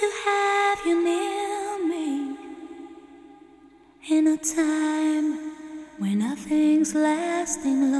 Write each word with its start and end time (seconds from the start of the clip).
to 0.00 0.10
have 0.24 0.78
you 0.86 1.02
near 1.02 1.88
me 1.88 2.36
in 4.08 4.28
a 4.28 4.36
time 4.36 5.26
when 5.98 6.20
nothing's 6.20 6.94
lasting 6.94 7.90
long. 7.90 7.97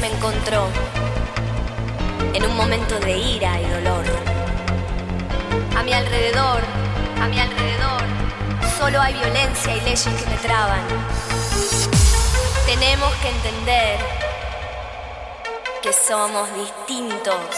Me 0.00 0.06
encontró 0.06 0.66
en 2.32 2.44
un 2.46 2.56
momento 2.56 2.98
de 3.00 3.16
ira 3.18 3.60
y 3.60 3.68
dolor. 3.68 4.04
A 5.76 5.82
mi 5.82 5.92
alrededor, 5.92 6.60
a 7.20 7.26
mi 7.26 7.38
alrededor, 7.38 8.02
solo 8.78 9.00
hay 9.00 9.12
violencia 9.14 9.76
y 9.76 9.80
leyes 9.80 10.06
que 10.06 10.30
me 10.30 10.36
traban. 10.38 10.80
Tenemos 12.66 13.12
que 13.16 13.28
entender 13.28 13.98
que 15.82 15.92
somos 15.92 16.48
distintos. 16.54 17.56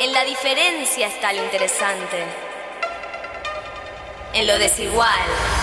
En 0.00 0.12
la 0.12 0.24
diferencia 0.24 1.08
está 1.08 1.32
lo 1.32 1.42
interesante. 1.44 2.24
En 4.32 4.46
lo 4.46 4.58
desigual. 4.58 5.55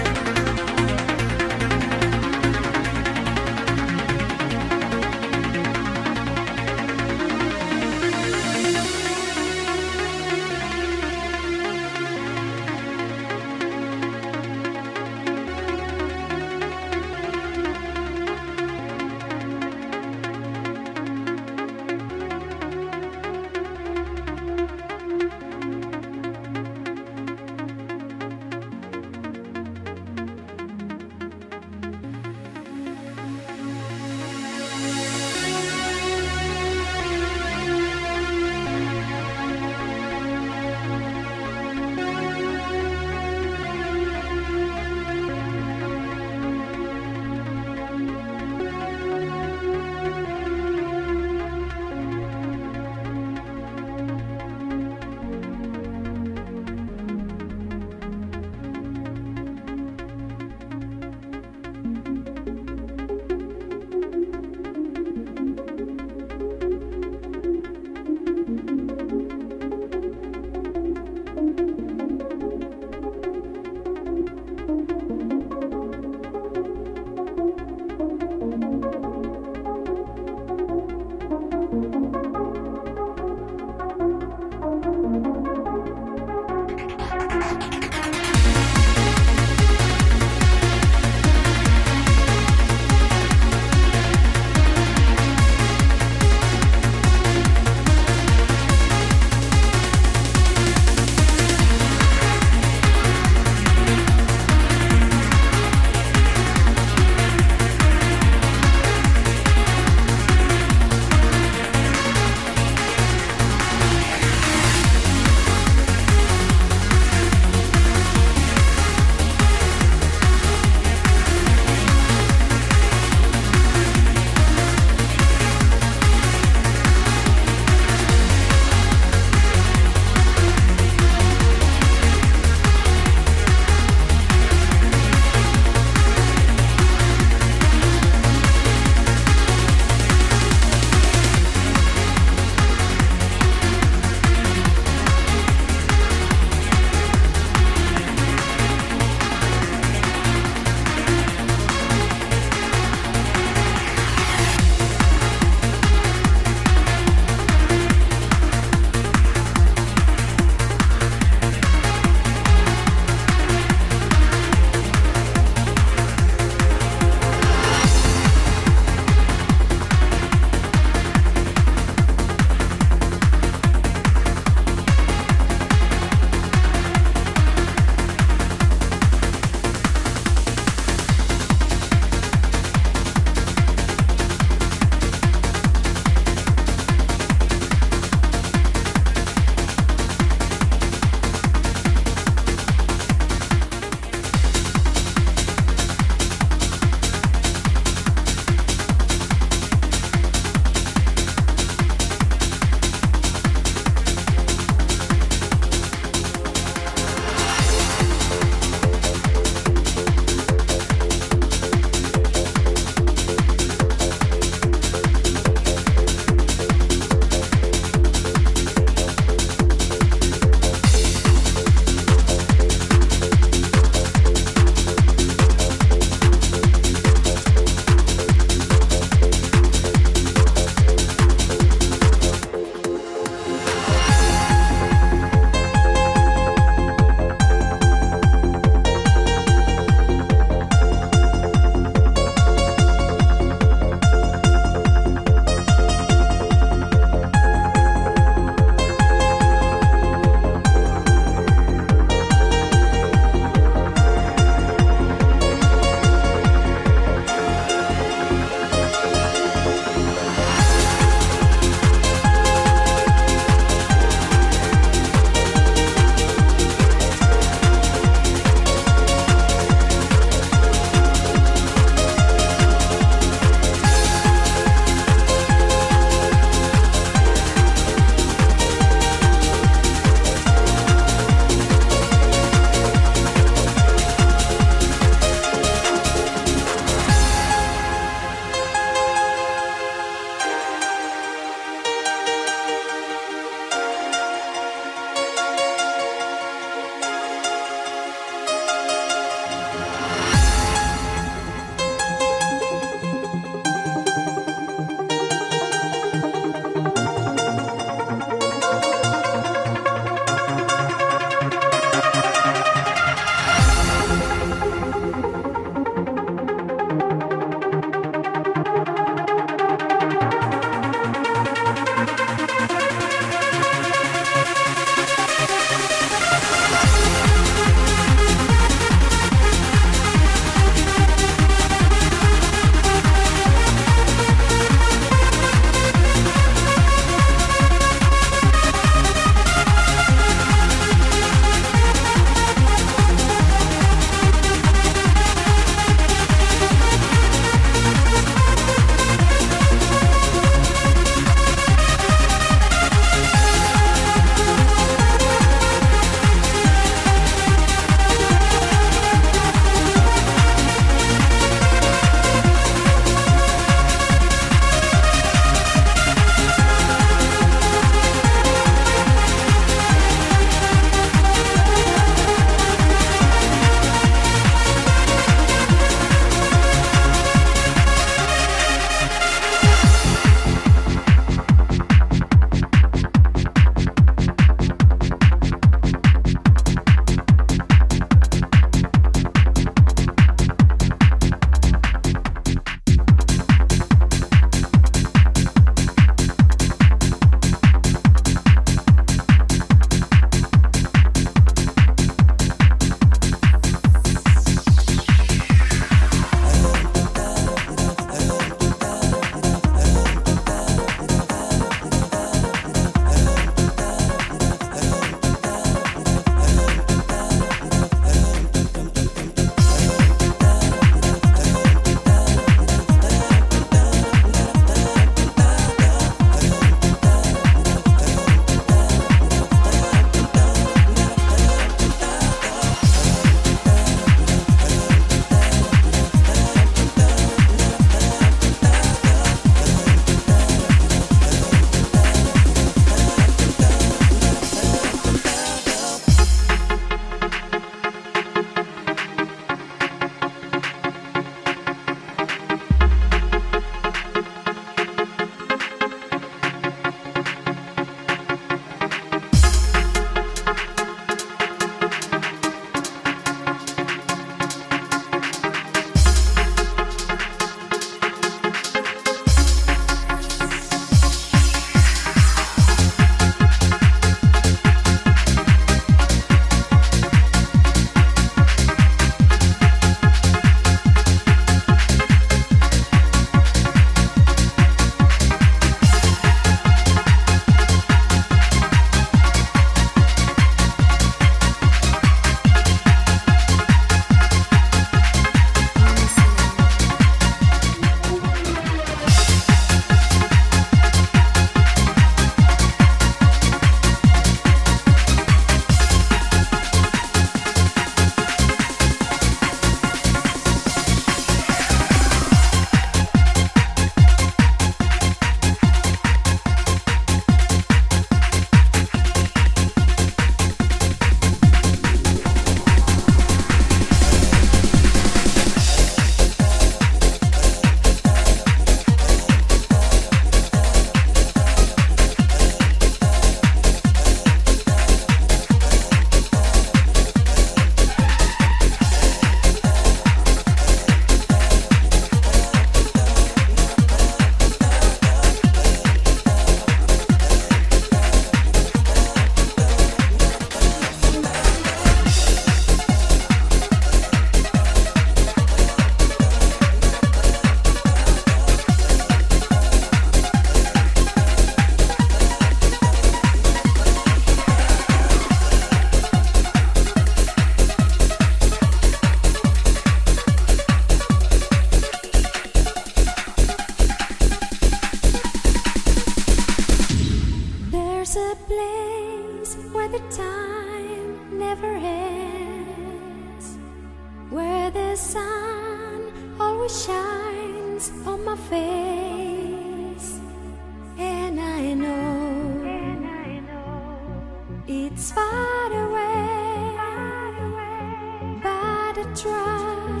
To 598.96 599.04
try 599.14 600.00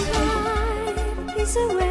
life 0.45 1.38
is 1.39 1.56
a 1.56 1.84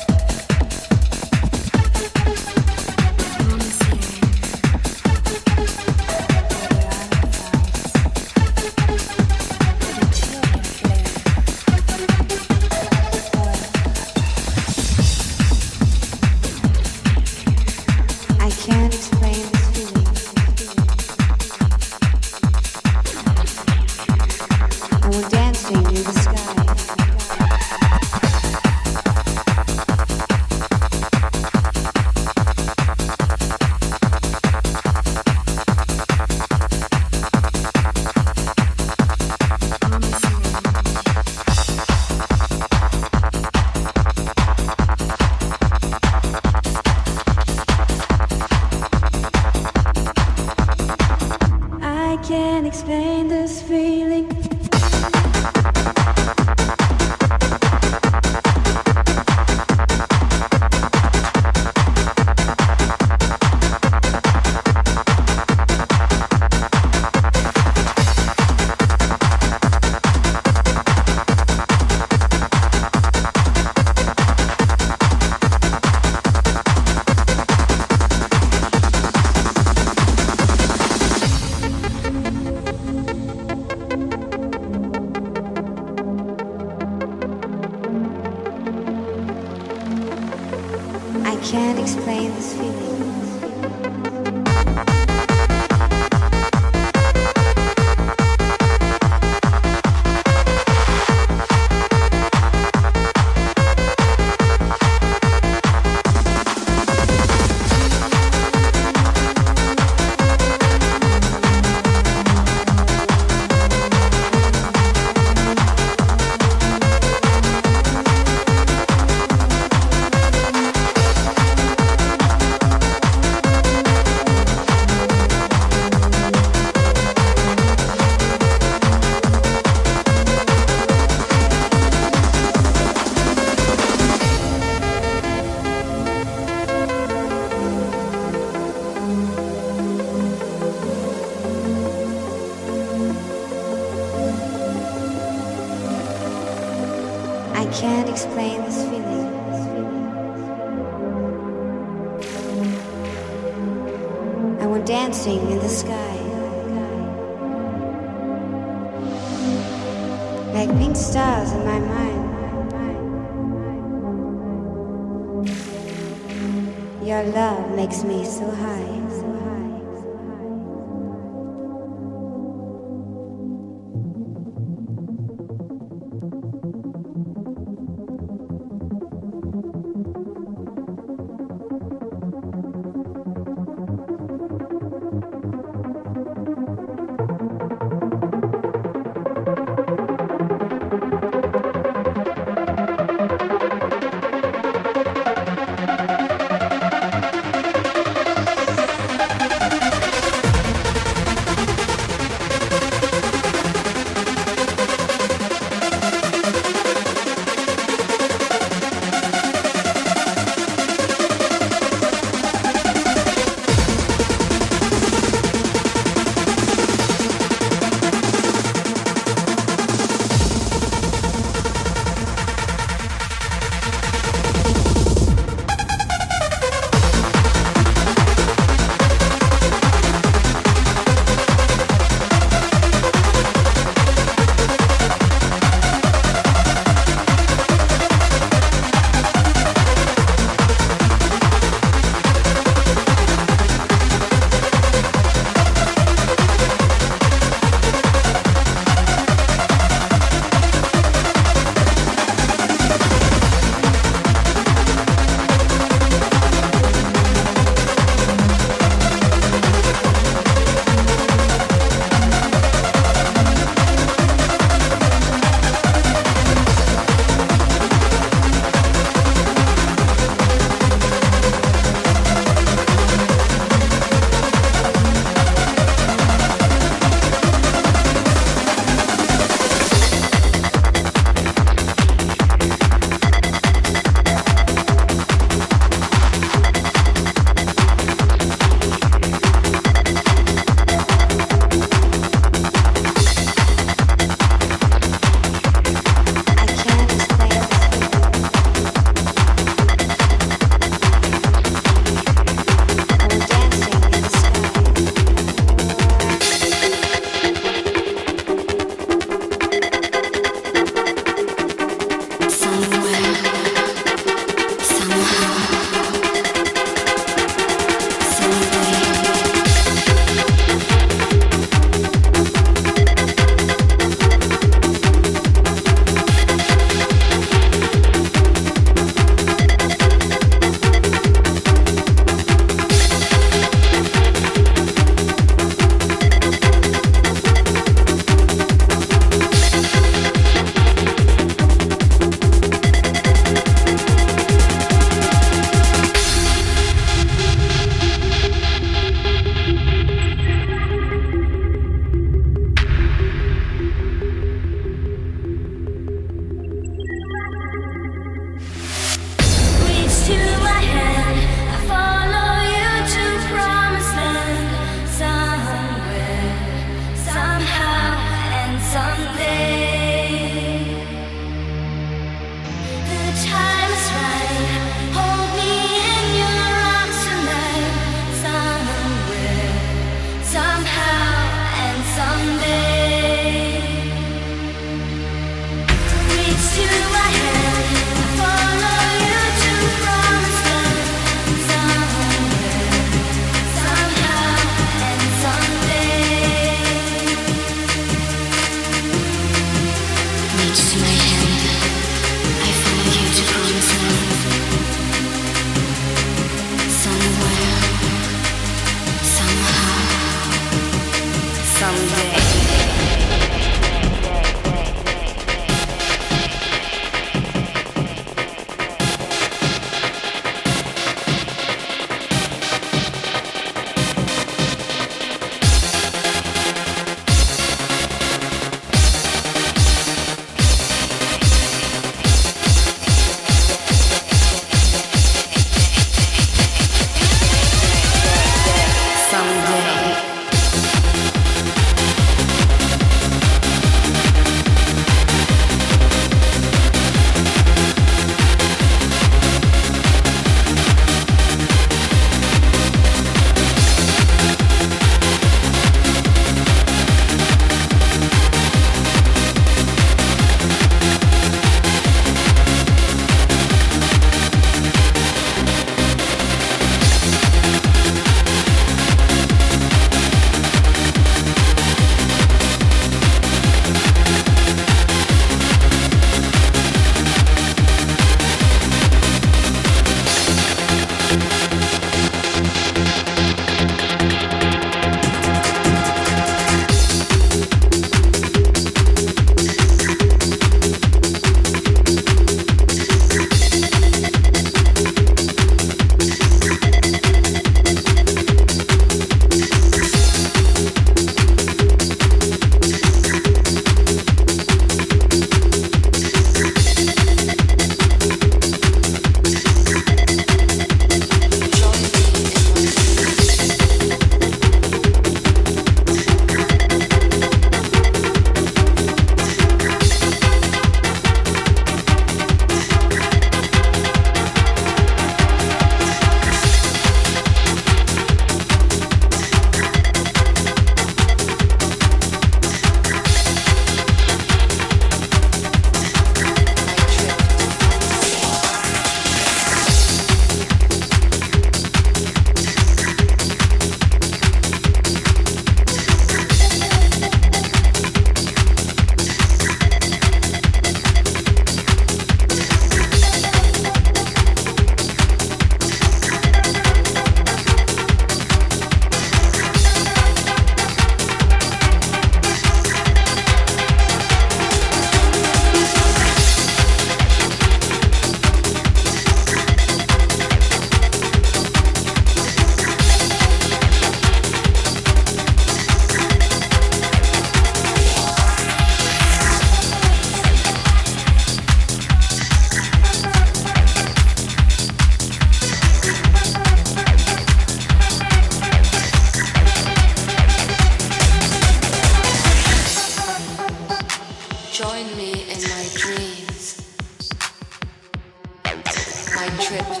i'm 599.88 600.00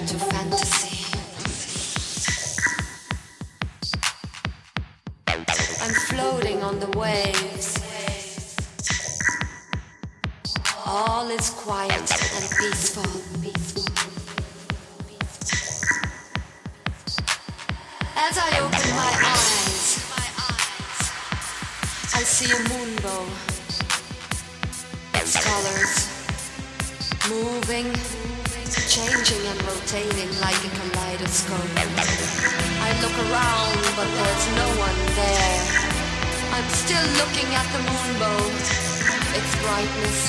Floating 6.08 6.62
on 6.62 6.80
the 6.80 6.90
waves. 6.98 7.45
There's 34.14 34.46
no 34.54 34.68
one 34.78 34.98
there. 35.18 35.62
I'm 36.54 36.68
still 36.70 37.06
looking 37.20 37.48
at 37.54 37.66
the 37.74 37.80
moonbow. 37.88 38.40
Its 39.34 39.52
brightness 39.62 40.20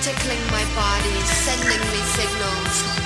tickling 0.00 0.42
my 0.50 0.64
body, 0.74 1.16
sending 1.44 1.82
me 1.92 2.00
signals. 2.16 3.05